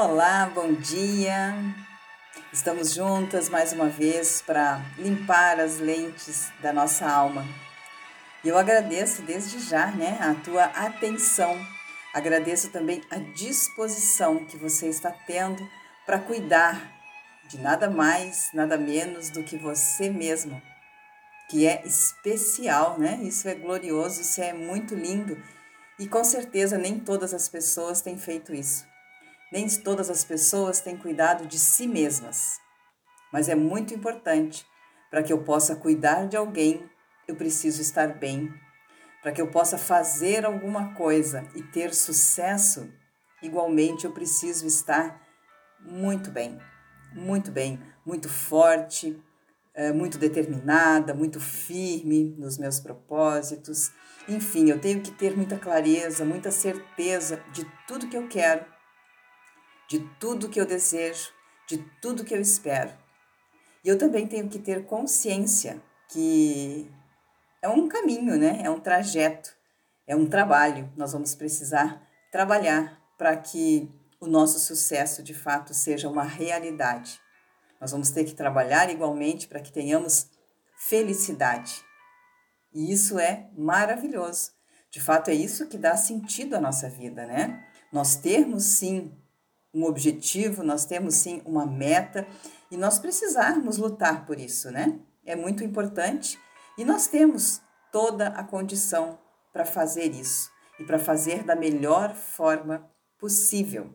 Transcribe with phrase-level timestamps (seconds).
[0.00, 1.52] Olá, bom dia.
[2.52, 7.44] Estamos juntas mais uma vez para limpar as lentes da nossa alma.
[8.44, 11.60] E eu agradeço desde já, né, a tua atenção.
[12.14, 15.68] Agradeço também a disposição que você está tendo
[16.06, 16.80] para cuidar
[17.48, 20.62] de nada mais, nada menos do que você mesmo,
[21.50, 23.18] que é especial, né?
[23.24, 25.36] Isso é glorioso, isso é muito lindo.
[25.98, 28.86] E com certeza nem todas as pessoas têm feito isso.
[29.50, 32.60] Nem todas as pessoas têm cuidado de si mesmas.
[33.32, 34.66] Mas é muito importante.
[35.10, 36.88] Para que eu possa cuidar de alguém,
[37.26, 38.52] eu preciso estar bem.
[39.22, 42.92] Para que eu possa fazer alguma coisa e ter sucesso,
[43.42, 45.20] igualmente eu preciso estar
[45.80, 46.58] muito bem.
[47.14, 49.18] Muito bem, muito forte,
[49.74, 53.90] eh, muito determinada, muito firme nos meus propósitos.
[54.28, 58.77] Enfim, eu tenho que ter muita clareza, muita certeza de tudo que eu quero
[59.88, 61.32] de tudo que eu desejo,
[61.66, 62.92] de tudo que eu espero.
[63.84, 66.90] E eu também tenho que ter consciência que
[67.62, 68.60] é um caminho, né?
[68.62, 69.50] É um trajeto,
[70.06, 70.92] é um trabalho.
[70.96, 73.90] Nós vamos precisar trabalhar para que
[74.20, 77.20] o nosso sucesso de fato seja uma realidade.
[77.80, 80.28] Nós vamos ter que trabalhar igualmente para que tenhamos
[80.76, 81.82] felicidade.
[82.72, 84.52] E isso é maravilhoso.
[84.90, 87.64] De fato, é isso que dá sentido à nossa vida, né?
[87.92, 89.12] Nós termos sim
[89.78, 92.26] um objetivo, nós temos sim uma meta
[92.70, 94.98] e nós precisarmos lutar por isso, né?
[95.24, 96.38] É muito importante
[96.76, 97.60] e nós temos
[97.92, 99.18] toda a condição
[99.52, 103.94] para fazer isso e para fazer da melhor forma possível.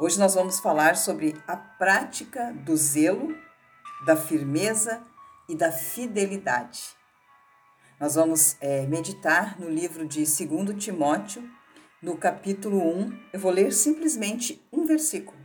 [0.00, 3.36] Hoje nós vamos falar sobre a prática do zelo,
[4.04, 5.02] da firmeza
[5.48, 6.82] e da fidelidade.
[8.00, 11.48] Nós vamos é, meditar no livro de 2 Timóteo,
[12.02, 15.38] no capítulo 1, eu vou ler simplesmente um versículo,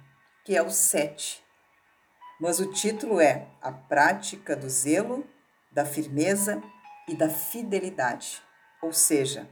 [0.44, 1.44] que é o 7.
[2.41, 5.23] Mas o título é A Prática do Zelo,
[5.72, 6.59] da Firmeza
[7.07, 8.41] e da Fidelidade.
[8.81, 9.47] Ou seja,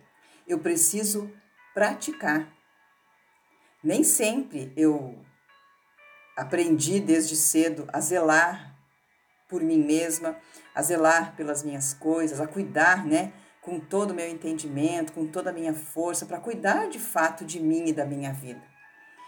[0.47, 1.31] eu preciso
[1.75, 2.51] praticar.
[3.83, 5.23] Nem sempre eu
[6.35, 8.75] aprendi desde cedo a zelar
[9.47, 10.35] por mim mesma,
[10.73, 13.31] a zelar pelas minhas coisas, a cuidar, né?
[13.65, 17.59] Com todo o meu entendimento, com toda a minha força, para cuidar de fato de
[17.59, 18.61] mim e da minha vida.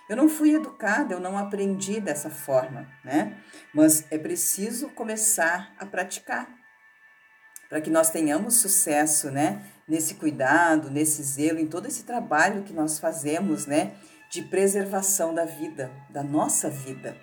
[0.07, 3.35] Eu não fui educada, eu não aprendi dessa forma, né?
[3.73, 6.47] Mas é preciso começar a praticar
[7.67, 9.65] para que nós tenhamos sucesso, né?
[9.87, 13.95] Nesse cuidado, nesse zelo, em todo esse trabalho que nós fazemos, né?
[14.29, 17.17] De preservação da vida, da nossa vida.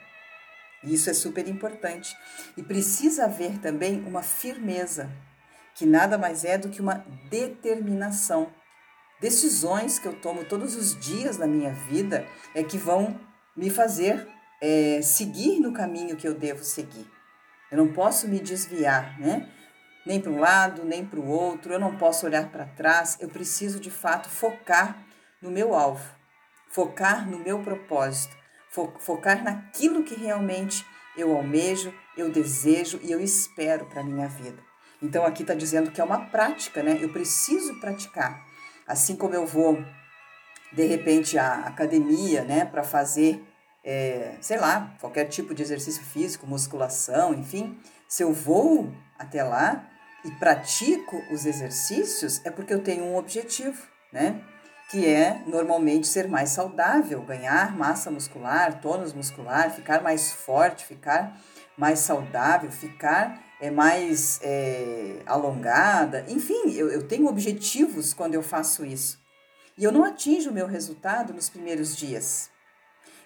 [0.82, 2.14] Isso é super importante.
[2.56, 5.10] E precisa haver também uma firmeza
[5.74, 8.52] que nada mais é do que uma determinação.
[9.20, 13.18] Decisões que eu tomo todos os dias da minha vida é que vão
[13.56, 14.28] me fazer
[14.60, 17.10] é, seguir no caminho que eu devo seguir.
[17.70, 19.48] Eu não posso me desviar, né?
[20.06, 23.28] Nem para um lado, nem para o outro, eu não posso olhar para trás, eu
[23.28, 25.02] preciso de fato focar
[25.40, 26.04] no meu alvo,
[26.70, 28.36] focar no meu propósito,
[28.70, 30.84] fo focar naquilo que realmente
[31.16, 34.62] eu almejo, eu desejo e eu espero para a minha vida.
[35.02, 36.98] Então aqui está dizendo que é uma prática, né?
[37.00, 38.44] Eu preciso praticar.
[38.86, 39.82] Assim como eu vou,
[40.72, 43.42] de repente, à academia, né, para fazer,
[43.82, 47.78] é, sei lá, qualquer tipo de exercício físico, musculação, enfim,
[48.08, 49.88] se eu vou até lá
[50.24, 54.40] e pratico os exercícios, é porque eu tenho um objetivo, né?
[54.90, 61.38] Que é normalmente ser mais saudável, ganhar massa muscular, tônus muscular, ficar mais forte, ficar
[61.76, 66.26] mais saudável, ficar é, mais é, alongada.
[66.28, 69.18] Enfim, eu, eu tenho objetivos quando eu faço isso.
[69.78, 72.50] E eu não atinjo o meu resultado nos primeiros dias.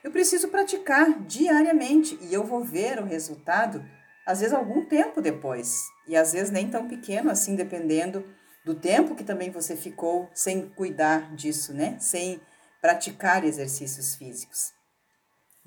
[0.02, 3.84] Eu preciso praticar diariamente e eu vou ver o resultado,
[4.24, 5.82] às vezes, algum tempo depois.
[6.06, 8.24] E às vezes nem tão pequeno assim, dependendo
[8.64, 11.96] do tempo que também você ficou sem cuidar disso, né?
[11.98, 12.40] Sem
[12.80, 14.72] praticar exercícios físicos.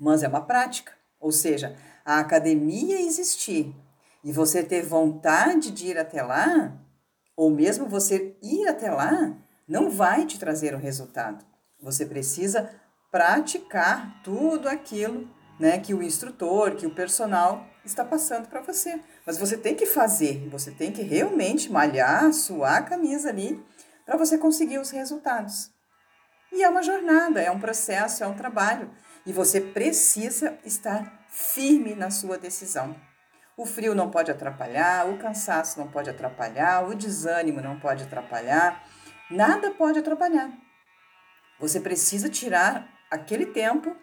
[0.00, 0.92] Mas é uma prática.
[1.20, 1.76] Ou seja,
[2.06, 3.74] a academia existir
[4.24, 6.76] e você ter vontade de ir até lá,
[7.36, 9.36] ou mesmo você ir até lá,
[9.66, 11.44] não vai te trazer o resultado.
[11.80, 12.70] Você precisa
[13.10, 15.28] praticar tudo aquilo
[15.58, 19.00] né, que o instrutor, que o personal está passando para você.
[19.26, 23.64] Mas você tem que fazer, você tem que realmente malhar, suar a camisa ali
[24.04, 25.70] para você conseguir os resultados.
[26.52, 28.90] E é uma jornada, é um processo, é um trabalho.
[29.24, 32.94] E você precisa estar firme na sua decisão.
[33.56, 38.82] O frio não pode atrapalhar, o cansaço não pode atrapalhar, o desânimo não pode atrapalhar,
[39.30, 40.50] nada pode atrapalhar.
[41.60, 43.94] Você precisa tirar aquele tempo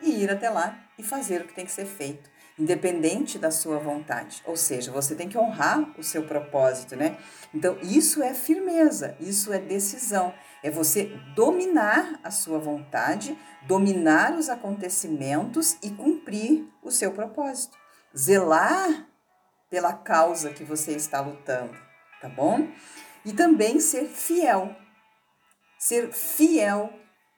[0.00, 3.78] e ir até lá e fazer o que tem que ser feito, independente da sua
[3.78, 4.42] vontade.
[4.46, 7.18] Ou seja, você tem que honrar o seu propósito, né?
[7.54, 10.32] Então, isso é firmeza, isso é decisão,
[10.62, 17.85] é você dominar a sua vontade, dominar os acontecimentos e cumprir o seu propósito.
[18.16, 19.06] Zelar
[19.68, 21.76] pela causa que você está lutando,
[22.20, 22.68] tá bom?
[23.24, 24.74] E também ser fiel.
[25.78, 26.90] Ser fiel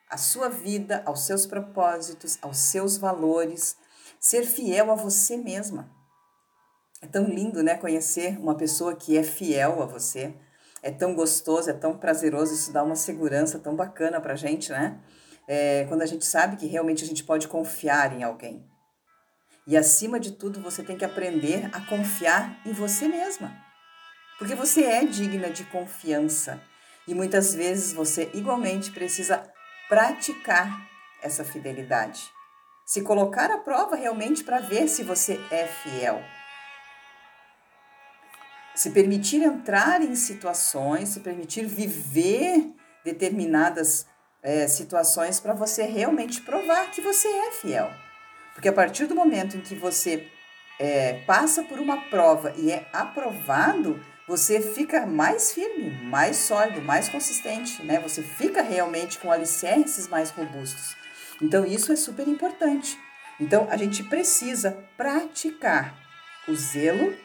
[0.09, 3.77] à sua vida, aos seus propósitos, aos seus valores,
[4.21, 5.91] ser fiel a você mesma.
[7.01, 10.35] É tão lindo, né, conhecer uma pessoa que é fiel a você.
[10.83, 15.01] É tão gostoso, é tão prazeroso, isso dá uma segurança tão bacana pra gente, né?
[15.47, 18.65] É, quando a gente sabe que realmente a gente pode confiar em alguém.
[19.69, 23.55] E acima de tudo, você tem que aprender a confiar em você mesma.
[24.38, 26.59] Porque você é digna de confiança.
[27.06, 29.47] E muitas vezes você igualmente precisa
[29.87, 30.88] praticar
[31.23, 32.31] essa fidelidade.
[32.87, 36.23] Se colocar à prova realmente para ver se você é fiel.
[38.75, 42.73] Se permitir entrar em situações, se permitir viver
[43.05, 44.06] determinadas
[44.43, 48.07] é, situações para você realmente provar que você é fiel.
[48.58, 50.26] Porque a partir do momento em que você
[50.81, 57.08] é, passa por uma prova e é aprovado, você fica mais firme, mais sólido, mais
[57.08, 58.00] consistente, né?
[58.00, 60.96] Você fica realmente com alicerces mais robustos.
[61.40, 62.99] Então, isso é super importante.
[63.38, 65.96] Então, a gente precisa praticar
[66.49, 67.16] o zelo,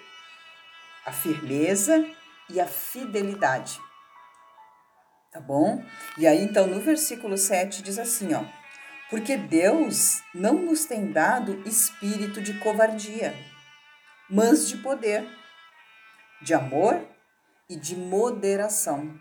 [1.03, 2.07] a firmeza
[2.47, 3.81] e a fidelidade.
[5.31, 5.83] Tá bom?
[6.15, 8.62] E aí, então, no versículo 7 diz assim, ó
[9.13, 13.35] porque Deus não nos tem dado espírito de covardia,
[14.27, 15.23] mas de poder,
[16.41, 16.99] de amor
[17.69, 19.15] e de moderação.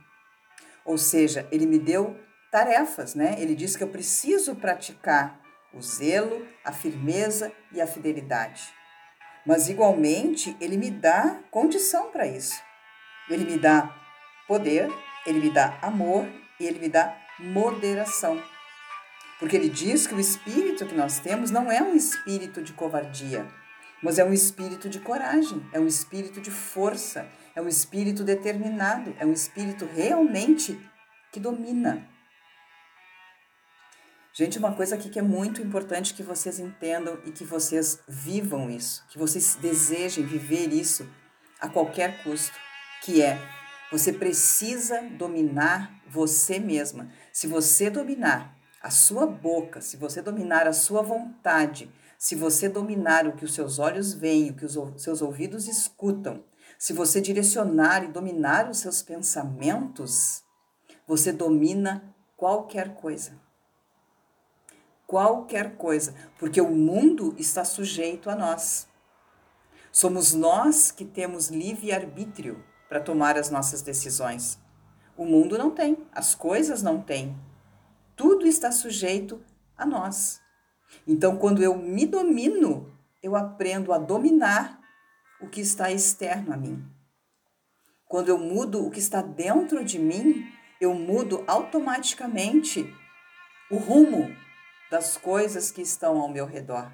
[0.82, 2.18] Ou seja, ele me deu
[2.50, 3.34] tarefas, né?
[3.36, 5.38] Ele diz que eu preciso praticar
[5.74, 8.72] o zelo, a firmeza e a fidelidade.
[9.44, 12.58] Mas igualmente, ele me dá condição para isso.
[13.28, 13.94] Ele me dá
[14.48, 14.88] poder,
[15.26, 16.26] ele me dá amor
[16.58, 18.51] e ele me dá moderação.
[19.42, 23.44] Porque ele diz que o espírito que nós temos não é um espírito de covardia,
[24.00, 29.12] mas é um espírito de coragem, é um espírito de força, é um espírito determinado,
[29.18, 30.78] é um espírito realmente
[31.32, 32.08] que domina.
[34.32, 38.70] Gente, uma coisa aqui que é muito importante que vocês entendam e que vocês vivam
[38.70, 41.04] isso, que vocês desejem viver isso
[41.60, 42.56] a qualquer custo,
[43.02, 43.40] que é
[43.90, 47.10] você precisa dominar você mesma.
[47.32, 51.88] Se você dominar a sua boca, se você dominar a sua vontade,
[52.18, 56.42] se você dominar o que os seus olhos veem, o que os seus ouvidos escutam,
[56.76, 60.42] se você direcionar e dominar os seus pensamentos,
[61.06, 63.40] você domina qualquer coisa.
[65.06, 68.88] Qualquer coisa, porque o mundo está sujeito a nós.
[69.92, 74.58] Somos nós que temos livre arbítrio para tomar as nossas decisões.
[75.16, 77.38] O mundo não tem, as coisas não têm
[78.16, 79.42] tudo está sujeito
[79.76, 80.40] a nós.
[81.06, 82.92] Então, quando eu me domino,
[83.22, 84.80] eu aprendo a dominar
[85.40, 86.84] o que está externo a mim.
[88.06, 90.46] Quando eu mudo o que está dentro de mim,
[90.80, 92.92] eu mudo automaticamente
[93.70, 94.30] o rumo
[94.90, 96.92] das coisas que estão ao meu redor.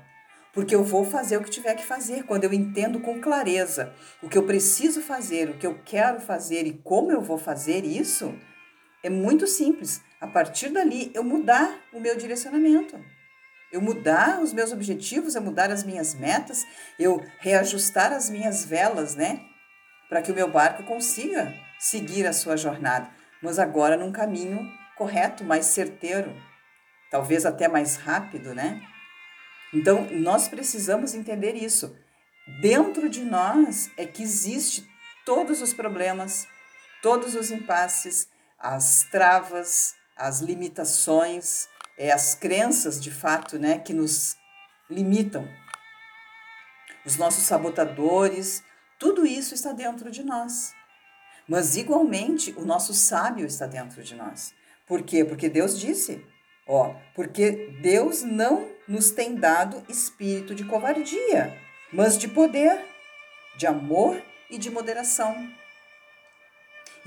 [0.53, 4.29] Porque eu vou fazer o que tiver que fazer quando eu entendo com clareza o
[4.29, 8.35] que eu preciso fazer, o que eu quero fazer e como eu vou fazer isso.
[9.03, 12.99] É muito simples a partir dali, eu mudar o meu direcionamento.
[13.71, 16.67] Eu mudar os meus objetivos, eu mudar as minhas metas,
[16.99, 19.41] eu reajustar as minhas velas, né?
[20.09, 23.11] Para que o meu barco consiga seguir a sua jornada,
[23.43, 26.35] mas agora num caminho correto, mais certeiro,
[27.11, 28.83] talvez até mais rápido, né?
[29.73, 31.95] Então, nós precisamos entender isso.
[32.61, 34.89] Dentro de nós é que existe
[35.27, 36.49] todos os problemas,
[37.03, 44.37] todos os impasses, as travas, as limitações, é, as crenças de fato né, que nos
[44.91, 45.49] limitam,
[47.05, 48.63] os nossos sabotadores,
[48.99, 50.75] tudo isso está dentro de nós.
[51.49, 54.53] Mas igualmente o nosso sábio está dentro de nós.
[54.87, 55.25] Por quê?
[55.25, 56.25] Porque Deus disse,
[56.67, 61.57] ó, porque Deus não nos tem dado espírito de covardia,
[61.93, 62.85] mas de poder,
[63.57, 65.51] de amor e de moderação.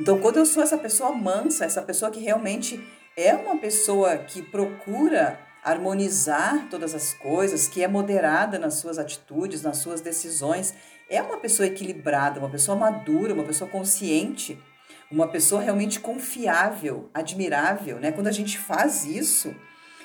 [0.02, 2.84] Então, quando eu sou essa pessoa mansa, essa pessoa que realmente
[3.16, 9.62] é uma pessoa que procura harmonizar todas as coisas, que é moderada nas suas atitudes,
[9.62, 10.74] nas suas decisões,
[11.08, 14.60] é uma pessoa equilibrada, uma pessoa madura, uma pessoa consciente,
[15.12, 18.12] uma pessoa realmente confiável, admirável, né?
[18.12, 19.54] Quando a gente faz isso,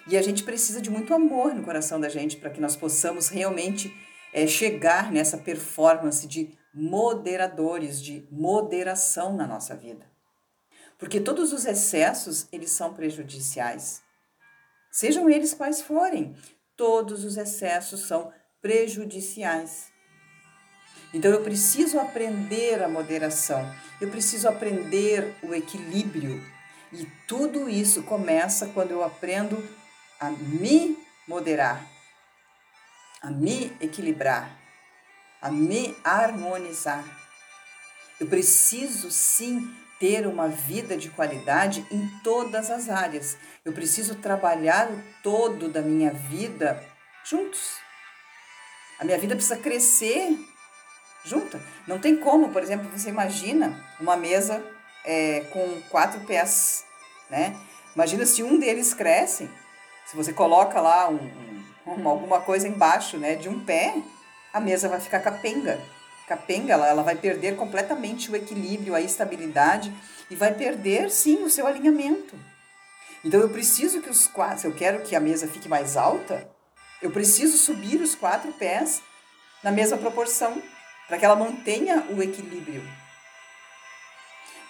[0.08, 3.28] E a gente precisa de muito amor no coração da gente para que nós possamos
[3.28, 3.92] realmente
[4.32, 10.06] é, chegar nessa performance de moderadores, de moderação na nossa vida.
[10.98, 14.02] Porque todos os excessos, eles são prejudiciais.
[14.90, 16.36] Sejam eles quais forem,
[16.76, 18.30] todos os excessos são
[18.60, 19.90] prejudiciais.
[21.14, 23.64] Então eu preciso aprender a moderação,
[24.00, 26.42] eu preciso aprender o equilíbrio.
[26.92, 29.56] E tudo isso começa quando eu aprendo
[30.20, 31.86] a me moderar,
[33.22, 34.65] a me equilibrar,
[35.46, 37.04] a me harmonizar.
[38.18, 43.36] Eu preciso sim ter uma vida de qualidade em todas as áreas.
[43.64, 46.82] Eu preciso trabalhar o todo da minha vida
[47.24, 47.76] juntos.
[48.98, 50.36] A minha vida precisa crescer
[51.24, 51.62] junta.
[51.86, 54.64] Não tem como, por exemplo, você imagina uma mesa
[55.04, 56.84] é, com quatro pés,
[57.30, 57.56] né?
[57.94, 59.48] Imagina se um deles cresce,
[60.06, 63.94] se você coloca lá um, um, alguma coisa embaixo, né, de um pé,
[64.56, 65.78] a mesa vai ficar capenga.
[66.26, 69.92] Capenga, ela, ela vai perder completamente o equilíbrio, a estabilidade
[70.30, 72.34] e vai perder, sim, o seu alinhamento.
[73.22, 76.48] Então eu preciso que os quatro, se eu quero que a mesa fique mais alta,
[77.02, 79.02] eu preciso subir os quatro pés
[79.62, 80.62] na mesma proporção
[81.06, 82.82] para que ela mantenha o equilíbrio.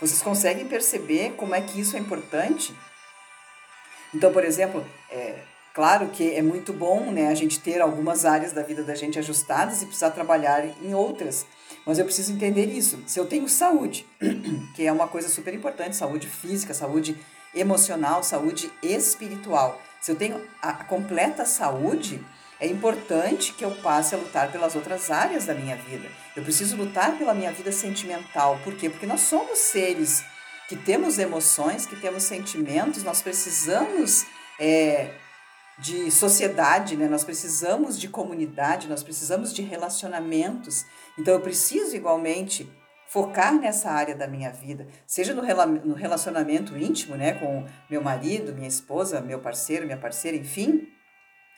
[0.01, 2.77] Vocês conseguem perceber como é que isso é importante?
[4.13, 5.39] Então, por exemplo, é
[5.77, 9.19] claro que é muito bom né, a gente ter algumas áreas da vida da gente
[9.19, 11.45] ajustadas e precisar trabalhar em outras.
[11.85, 12.99] Mas eu preciso entender isso.
[13.07, 14.07] Se eu tenho saúde,
[14.75, 17.15] que é uma coisa super importante, saúde física, saúde
[17.55, 19.79] emocional, saúde espiritual.
[20.01, 22.25] Se eu tenho a completa saúde,
[22.59, 26.09] é importante que eu passe a lutar pelas outras áreas da minha vida.
[26.35, 28.59] Eu preciso lutar pela minha vida sentimental.
[28.65, 28.89] Por quê?
[28.89, 30.25] Porque nós somos seres
[30.71, 34.25] que temos emoções, que temos sentimentos, nós precisamos
[34.59, 35.11] é,
[35.79, 37.09] de sociedade, né?
[37.09, 40.87] nós precisamos de comunidade, nós precisamos de relacionamentos.
[41.19, 42.71] Então eu preciso igualmente
[43.09, 48.67] focar nessa área da minha vida, seja no, relacionamento íntimo, né, com meu marido, minha
[48.67, 50.89] esposa, meu parceiro, minha parceira, enfim,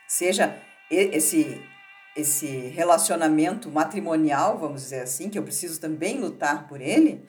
[0.06, 0.56] seja
[0.90, 1.60] esse
[2.16, 7.24] esse relacionamento matrimonial, vamos dizer assim, que eu preciso também lutar por ele,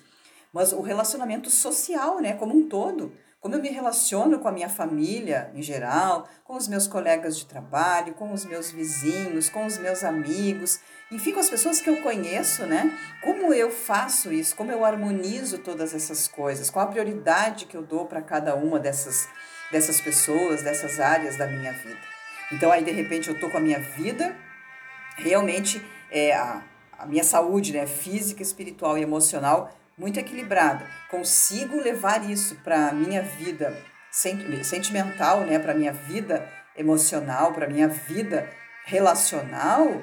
[0.51, 4.69] mas o relacionamento social, né, como um todo, como eu me relaciono com a minha
[4.69, 9.77] família em geral, com os meus colegas de trabalho, com os meus vizinhos, com os
[9.77, 10.79] meus amigos,
[11.12, 12.91] enfim, com as pessoas que eu conheço, né?
[13.24, 14.55] Como eu faço isso?
[14.55, 16.69] Como eu harmonizo todas essas coisas?
[16.69, 19.27] Qual a prioridade que eu dou para cada uma dessas
[19.72, 22.00] dessas pessoas, dessas áreas da minha vida?
[22.51, 24.36] Então aí de repente eu tô com a minha vida
[25.19, 26.63] realmente é a,
[26.98, 30.88] a minha saúde, né, física, espiritual e emocional muito equilibrada.
[31.10, 33.77] Consigo levar isso para a minha vida
[34.10, 38.50] sentimental, né, para a minha vida emocional, para a minha vida
[38.86, 40.01] relacional.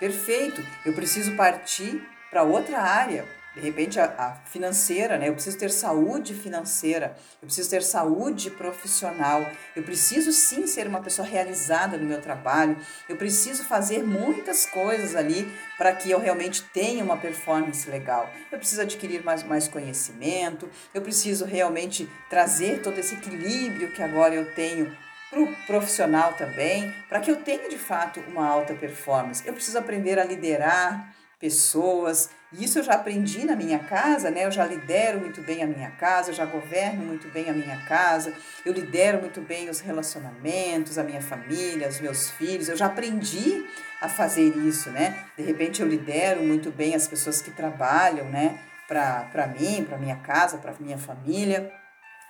[0.00, 0.64] Perfeito.
[0.84, 3.24] Eu preciso partir para outra área,
[3.58, 5.28] de repente a, a, financeira, né?
[5.28, 11.00] Eu preciso ter saúde financeira, eu preciso ter saúde profissional, eu preciso sim ser uma
[11.00, 12.76] pessoa realizada no meu trabalho,
[13.08, 18.30] eu preciso fazer muitas coisas ali para que eu realmente tenha uma performance legal.
[18.50, 24.34] Eu preciso adquirir mais, mais conhecimento, eu preciso realmente trazer todo esse equilíbrio que agora
[24.34, 24.96] eu tenho
[25.30, 29.46] para o profissional também, para que eu tenha de fato uma alta performance.
[29.46, 34.46] Eu preciso aprender a liderar pessoas, e isso eu já aprendi na minha casa, né?
[34.46, 37.84] Eu já lidero muito bem a minha casa, eu já governo muito bem a minha
[37.84, 38.32] casa,
[38.64, 42.68] eu lidero muito bem os relacionamentos, a minha família, os meus filhos.
[42.68, 43.66] Eu já aprendi
[44.00, 45.24] a fazer isso, né?
[45.36, 48.58] De repente eu lidero muito bem as pessoas que trabalham, né?
[48.86, 51.70] Para mim, para minha casa, para minha família.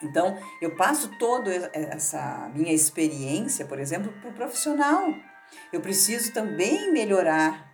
[0.02, 5.14] Então, eu passo toda essa minha experiência, por exemplo, para o profissional.
[5.72, 7.67] Eu preciso também melhorar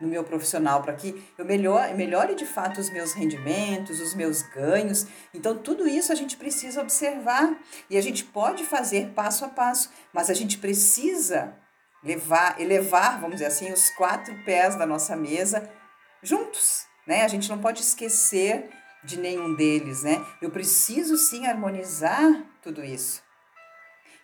[0.00, 4.42] no meu profissional para que eu melhore, melhore de fato os meus rendimentos, os meus
[4.42, 5.06] ganhos.
[5.34, 7.56] Então, tudo isso a gente precisa observar
[7.90, 11.56] e a gente pode fazer passo a passo, mas a gente precisa
[12.02, 15.68] levar, elevar, vamos dizer assim, os quatro pés da nossa mesa
[16.22, 17.22] juntos, né?
[17.22, 18.70] A gente não pode esquecer
[19.04, 20.24] de nenhum deles, né?
[20.40, 23.22] Eu preciso sim harmonizar tudo isso.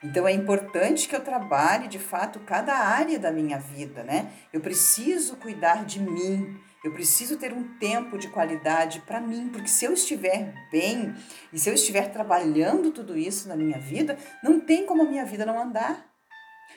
[0.04, 4.30] Então é importante que eu trabalhe de fato cada área da minha vida, né?
[4.52, 9.66] Eu preciso cuidar de mim, eu preciso ter um tempo de qualidade para mim, porque
[9.66, 11.14] se eu estiver bem
[11.50, 15.24] e se eu estiver trabalhando tudo isso na minha vida, não tem como a minha
[15.24, 16.06] vida não andar.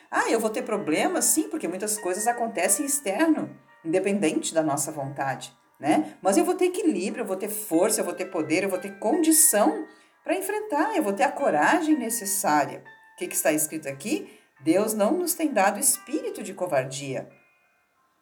[0.10, 1.26] Ah, eu vou ter problemas?
[1.26, 3.54] Sim, porque muitas coisas acontecem externo,
[3.84, 6.14] independente da nossa vontade, né?
[6.22, 8.80] Mas eu vou ter equilíbrio, eu vou ter força, eu vou ter poder, eu vou
[8.80, 9.86] ter condição
[10.24, 12.84] para enfrentar, eu vou ter a coragem necessária
[13.18, 14.32] O que, que está escrito aqui?
[14.60, 17.28] Deus não nos tem dado espírito de covardia.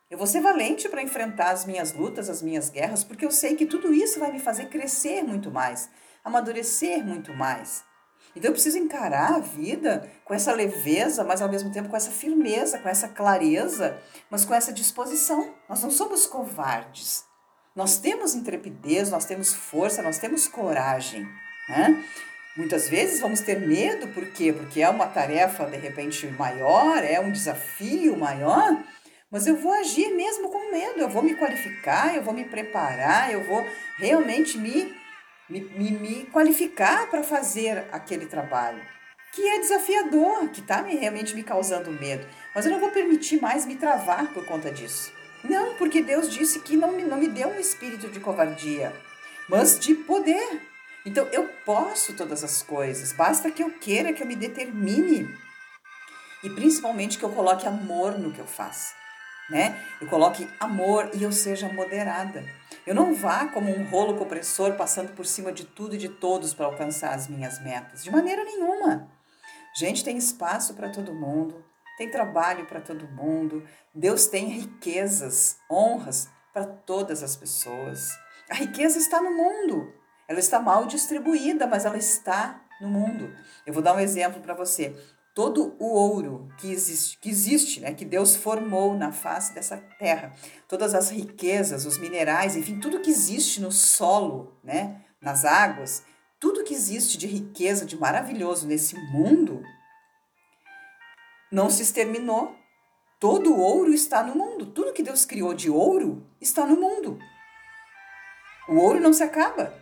[0.10, 3.58] Eu vou ser valente para enfrentar as minhas lutas, as minhas guerras, porque eu sei
[3.58, 5.90] que tudo isso vai me fazer crescer muito mais,
[6.24, 7.84] amadurecer muito mais.
[8.34, 12.12] Então eu preciso encarar a vida com essa leveza, mas ao mesmo tempo com essa
[12.12, 15.54] firmeza, com essa clareza, mas com essa disposição.
[15.68, 17.26] Nós não somos covardes.
[17.76, 21.28] Nós temos intrepidez, nós temos força, nós temos coragem.
[21.68, 22.02] Né?
[22.56, 24.54] Muitas vezes vamos ter medo, por quê?
[24.54, 28.82] Porque é uma tarefa de repente maior, é um desafio maior,
[29.30, 33.32] mas eu vou agir mesmo com medo, eu vou me qualificar, eu vou me preparar,
[33.32, 33.66] eu vou
[33.98, 34.96] realmente me
[35.50, 38.82] me, me, me qualificar para fazer aquele trabalho,
[39.32, 42.26] que é desafiador, que está realmente me causando medo.
[42.54, 45.12] Mas eu não vou permitir mais me travar por conta disso.
[45.44, 48.94] Não, porque Deus disse que não, não me deu um espírito de covardia,
[49.48, 50.62] mas de poder.
[51.06, 55.28] Então eu posso todas as coisas, basta que eu queira, que eu me determine
[56.44, 58.94] e principalmente que eu coloque amor no que eu faço,
[59.50, 59.84] né?
[60.02, 62.46] Eu coloque amor e eu seja moderada.
[62.86, 66.54] Eu não vá como um rolo compressor passando por cima de tudo e de todos
[66.54, 68.04] para alcançar as minhas metas.
[68.04, 69.10] De maneira nenhuma.
[69.76, 71.66] Gente, tem espaço para todo mundo,
[71.98, 73.68] tem trabalho para todo mundo.
[73.94, 78.10] Deus tem riquezas, honras para todas as pessoas.
[78.50, 79.92] A riqueza está no mundo.
[80.28, 83.34] Ela está mal distribuída, mas ela está no mundo.
[83.66, 84.96] Eu vou dar um exemplo para você
[85.34, 90.34] todo o ouro que existe, que existe, né, que Deus formou na face dessa terra,
[90.66, 96.04] todas as riquezas, os minerais, enfim, tudo que existe no solo, né, nas águas,
[96.40, 99.62] tudo que existe de riqueza, de maravilhoso nesse mundo,
[101.52, 102.56] não se exterminou.
[103.20, 104.66] Todo o ouro está no mundo.
[104.66, 107.18] Tudo que Deus criou de ouro está no mundo.
[108.68, 109.74] O ouro não se acaba.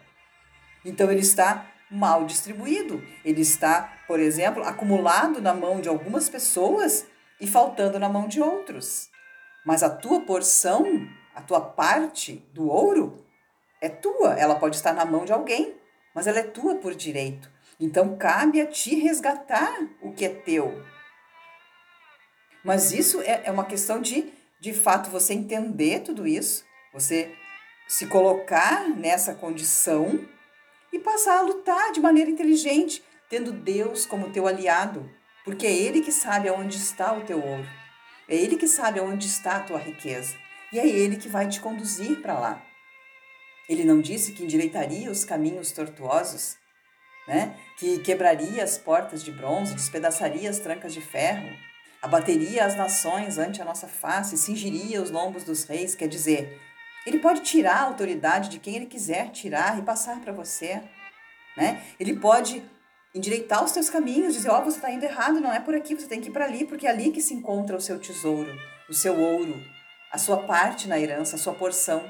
[0.85, 3.03] Então ele está mal distribuído.
[3.23, 7.05] Ele está, por exemplo, acumulado na mão de algumas pessoas
[7.39, 9.09] e faltando na mão de outros.
[9.65, 13.23] Mas a tua porção, a tua parte do ouro
[13.79, 14.33] é tua.
[14.33, 15.75] Ela pode estar na mão de alguém,
[16.13, 17.51] mas ela é tua por direito.
[17.79, 20.83] Então cabe a ti resgatar o que é teu.
[22.63, 27.35] Mas isso é, é uma questão de, de fato, você entender tudo isso, você
[27.87, 30.25] se colocar nessa condição
[30.93, 35.09] e passar a lutar de maneira inteligente, tendo Deus como teu aliado,
[35.43, 37.67] porque é Ele que sabe aonde está o teu ouro,
[38.29, 40.37] é Ele que sabe aonde está a tua riqueza,
[40.71, 42.63] e é Ele que vai te conduzir para lá.
[43.67, 46.57] Ele não disse que endireitaria os caminhos tortuosos,
[47.27, 47.57] né?
[47.77, 51.49] que quebraria as portas de bronze, despedaçaria as trancas de ferro,
[52.01, 56.59] abateria as nações ante a nossa face, cingiria os lombos dos reis, quer dizer,
[57.05, 60.81] ele pode tirar a autoridade de quem ele quiser tirar e passar para você.
[61.57, 61.83] Né?
[61.99, 62.63] Ele pode
[63.13, 65.93] endireitar os teus caminhos, dizer, ó, oh, você está indo errado, não é por aqui,
[65.93, 68.51] você tem que ir para ali, porque é ali que se encontra o seu tesouro,
[68.89, 69.61] o seu ouro,
[70.11, 72.03] a sua parte na herança, a sua porção.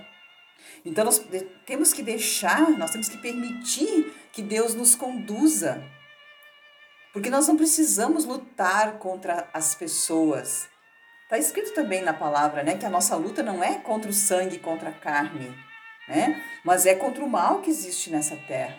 [0.85, 1.21] Então nós
[1.65, 5.83] temos que deixar, nós temos que permitir que Deus nos conduza.
[7.11, 10.67] Porque nós não precisamos lutar contra as pessoas.
[11.23, 14.59] Está escrito também na palavra, né, que a nossa luta não é contra o sangue,
[14.59, 15.55] contra a carne,
[16.07, 18.77] né, mas é contra o mal que existe nessa terra.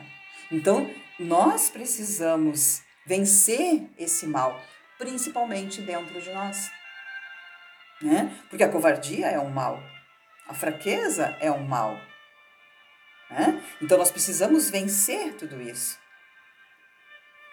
[0.52, 4.60] Então, nós precisamos vencer esse mal,
[4.98, 6.70] principalmente dentro de nós,
[8.02, 8.36] né?
[8.48, 9.82] Porque a covardia é um mal,
[10.48, 11.98] a fraqueza é um mal,
[13.30, 13.62] né?
[13.80, 15.98] Então, nós precisamos vencer tudo isso.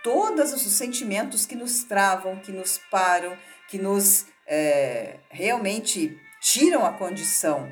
[0.04, 6.92] Todos os sentimentos que nos travam, que nos param, que nos é, realmente tiram a
[6.92, 7.72] condição,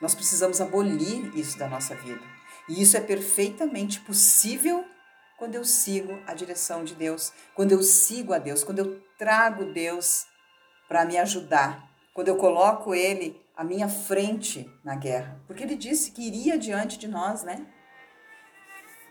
[0.00, 2.22] nós precisamos abolir isso da nossa vida.
[2.66, 4.86] E isso é perfeitamente possível
[5.36, 9.66] quando eu sigo a direção de Deus, quando eu sigo a Deus, quando eu trago
[9.66, 10.24] Deus
[10.88, 16.12] para me ajudar, quando eu coloco Ele à minha frente na guerra, porque Ele disse
[16.12, 17.66] que iria diante de nós, né?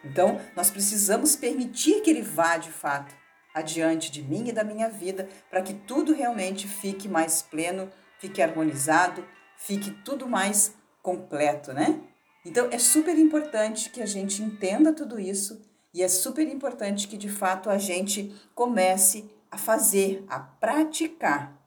[0.03, 3.15] Então, nós precisamos permitir que Ele vá de fato
[3.57, 8.41] adiante de mim e da minha vida, para que tudo realmente fique mais pleno, fique
[8.41, 9.25] harmonizado,
[9.57, 12.01] fique tudo mais completo, né?
[12.45, 15.61] Então é super importante que a gente entenda tudo isso
[15.93, 21.57] e é super importante que de fato a gente comece a fazer, a praticar.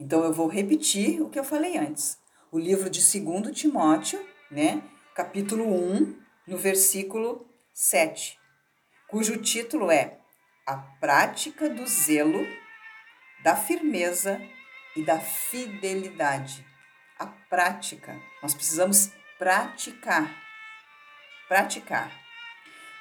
[0.00, 2.18] Então eu vou repetir o que eu falei antes.
[2.50, 4.82] O livro de 2 Timóteo, né,
[5.14, 8.38] capítulo 1, no versículo 7,
[9.08, 10.23] cujo título é
[10.66, 12.46] a prática do zelo,
[13.42, 14.40] da firmeza
[14.96, 16.66] e da fidelidade.
[17.18, 20.34] A prática, nós precisamos praticar.
[21.48, 22.10] Praticar.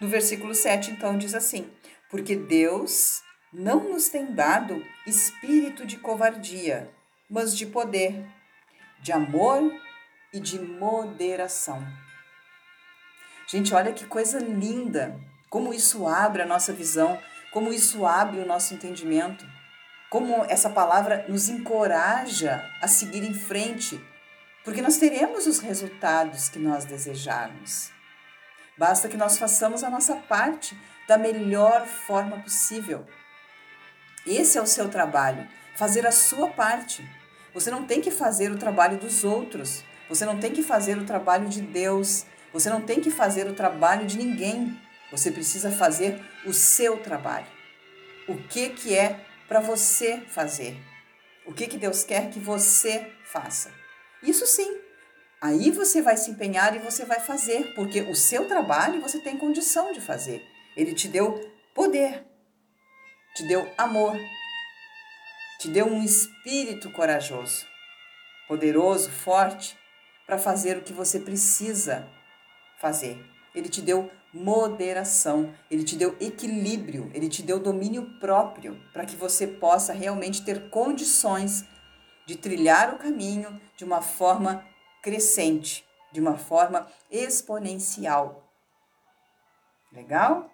[0.01, 1.71] No versículo 7, então, diz assim:
[2.09, 6.91] porque Deus não nos tem dado espírito de covardia,
[7.29, 8.25] mas de poder,
[8.99, 9.71] de amor
[10.33, 11.81] e de moderação.
[13.47, 15.19] Gente, olha que coisa linda!
[15.49, 17.19] Como isso abre a nossa visão,
[17.53, 19.45] como isso abre o nosso entendimento,
[20.09, 24.03] como essa palavra nos encoraja a seguir em frente,
[24.63, 27.91] porque nós teremos os resultados que nós desejarmos.
[28.77, 33.05] Basta que nós façamos a nossa parte da melhor forma possível.
[34.25, 37.07] Esse é o seu trabalho, fazer a sua parte.
[37.53, 41.05] Você não tem que fazer o trabalho dos outros, você não tem que fazer o
[41.05, 44.79] trabalho de Deus, você não tem que fazer o trabalho de ninguém.
[45.13, 47.45] Você precisa fazer o seu trabalho.
[48.27, 50.75] O que que é para você fazer?
[51.45, 53.71] O que que Deus quer que você faça?
[54.23, 54.75] Isso sim.
[55.39, 59.37] Aí você vai se empenhar e você vai fazer, porque o seu trabalho você tem
[59.37, 60.43] condição de fazer.
[60.75, 62.25] Ele te deu poder,
[63.35, 64.17] te deu amor,
[65.59, 67.67] te deu um espírito corajoso,
[68.47, 69.77] poderoso, forte,
[70.25, 72.09] para fazer o que você precisa
[72.79, 73.32] fazer.
[73.53, 79.15] Ele te deu moderação, ele te deu equilíbrio, ele te deu domínio próprio para que
[79.15, 81.63] você possa realmente ter condições
[82.25, 84.65] de trilhar o caminho de uma forma
[85.03, 88.49] crescente, de uma forma exponencial.
[89.91, 90.49] Legal?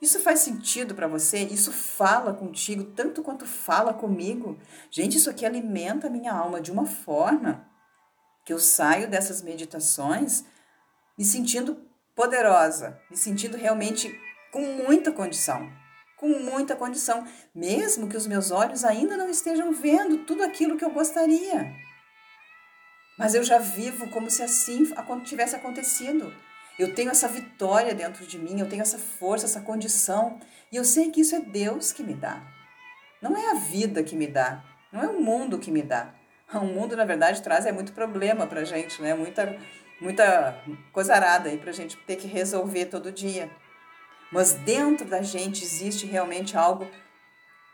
[0.00, 1.40] Isso faz sentido para você?
[1.40, 4.58] Isso fala contigo tanto quanto fala comigo?
[4.90, 7.68] Gente, isso aqui alimenta a minha alma de uma forma
[8.46, 10.44] que eu saio dessas meditações
[11.18, 11.89] me sentindo
[12.20, 14.14] poderosa, me sentindo realmente
[14.52, 15.72] com muita condição,
[16.18, 20.84] com muita condição, mesmo que os meus olhos ainda não estejam vendo tudo aquilo que
[20.84, 21.72] eu gostaria.
[23.18, 24.84] Mas eu já vivo como se assim
[25.24, 26.30] tivesse acontecido.
[26.78, 30.38] Eu tenho essa vitória dentro de mim, eu tenho essa força, essa condição,
[30.70, 32.42] e eu sei que isso é Deus que me dá.
[33.22, 36.12] Não é a vida que me dá, não é o mundo que me dá.
[36.52, 39.14] O mundo, na verdade, traz é muito problema pra gente, né?
[39.14, 39.56] Muita
[40.00, 43.50] muita coisa arada aí para a gente ter que resolver todo dia.
[44.32, 46.88] Mas dentro da gente existe realmente algo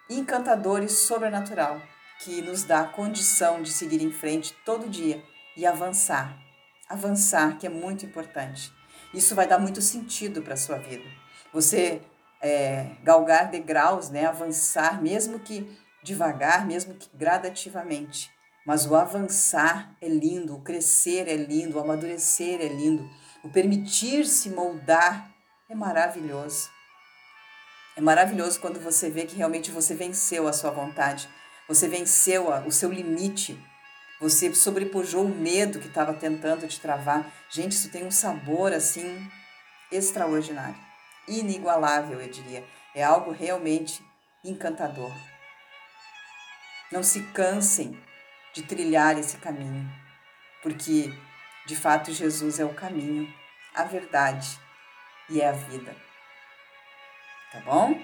[0.08, 1.80] encantador e sobrenatural
[2.20, 5.22] que nos dá a condição de seguir em frente todo dia
[5.56, 6.36] e avançar.
[6.88, 8.72] Avançar, que é muito importante.
[9.12, 11.04] Isso vai dar muito sentido para a sua vida.
[11.52, 12.00] Você
[12.40, 15.66] é, galgar degraus, né, avançar, mesmo que
[16.02, 18.30] devagar, mesmo que gradativamente.
[18.66, 23.08] Mas o avançar é lindo, o crescer é lindo, o amadurecer é lindo,
[23.44, 25.30] o permitir-se moldar
[25.68, 26.68] é maravilhoso.
[27.96, 31.28] É maravilhoso quando você vê que realmente você venceu a sua vontade,
[31.68, 33.56] você venceu o seu limite,
[34.20, 37.32] você sobrepujou o medo que estava tentando te travar.
[37.48, 39.30] Gente, isso tem um sabor assim
[39.92, 40.76] extraordinário,
[41.28, 42.64] inigualável, eu diria.
[42.94, 44.04] É algo realmente
[44.44, 45.12] encantador.
[46.90, 47.96] Não se cansem
[48.56, 49.86] de trilhar esse caminho,
[50.62, 51.12] porque
[51.66, 53.30] de fato Jesus é o caminho,
[53.74, 54.58] a verdade
[55.28, 55.94] e é a vida.
[57.52, 58.00] Tá bom?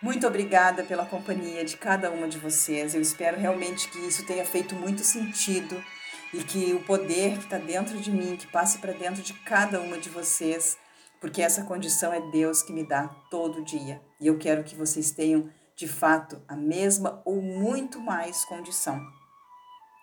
[0.00, 2.94] Muito obrigada pela companhia de cada uma de vocês.
[2.94, 5.84] Eu espero realmente que isso tenha feito muito sentido
[6.32, 9.82] e que o poder que está dentro de mim, que passe para dentro de cada
[9.82, 10.78] uma de vocês,
[11.20, 14.00] porque essa condição é Deus que me dá todo dia.
[14.18, 18.98] E eu quero que vocês tenham, de fato, a mesma ou muito mais condição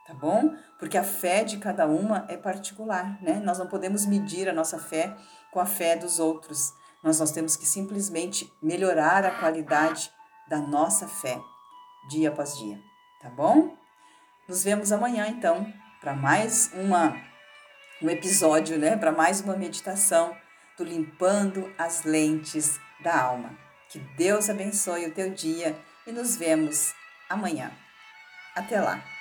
[0.06, 0.56] tá bom?
[0.80, 3.42] Porque a fé de cada uma é particular, né?
[3.44, 5.16] Nós não podemos medir a nossa fé
[5.52, 6.74] com a fé dos outros.
[7.04, 10.12] Nós, nós temos que simplesmente melhorar a qualidade
[10.48, 11.40] da nossa fé,
[12.10, 12.80] dia após dia,
[13.22, 13.76] tá bom?
[14.48, 15.66] Nos vemos amanhã, então,
[16.02, 17.16] para mais uma,
[18.02, 18.98] um episódio, né?
[18.98, 20.36] Para mais uma meditação
[20.78, 23.58] do Limpando as Lentes da Alma.
[23.90, 26.94] Que Deus abençoe o teu dia e nos vemos
[27.30, 27.72] amanhã.
[28.56, 29.13] Até lá!